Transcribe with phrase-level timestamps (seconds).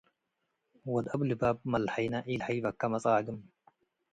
[0.93, 3.39] ወድ አብ ላብብ መለሀይነ ኢለሀይበከ መጻግም፣